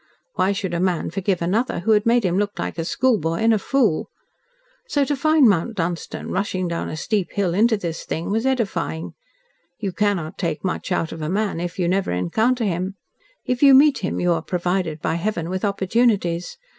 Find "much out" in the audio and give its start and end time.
10.63-11.11